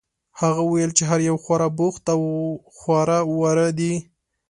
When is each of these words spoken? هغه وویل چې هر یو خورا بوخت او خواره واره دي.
هغه 0.39 0.61
وویل 0.63 0.91
چې 0.97 1.03
هر 1.09 1.19
یو 1.29 1.37
خورا 1.43 1.67
بوخت 1.77 2.03
او 2.15 2.21
خواره 2.77 3.19
واره 3.39 3.67
دي. 3.79 3.93